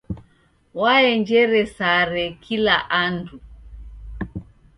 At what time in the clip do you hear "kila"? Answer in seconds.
2.47-2.75